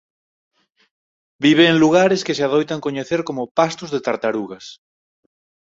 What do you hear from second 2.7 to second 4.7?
coñecer como "pastos de tartarugas".